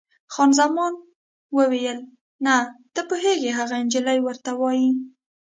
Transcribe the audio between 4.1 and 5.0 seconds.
ورته وایي.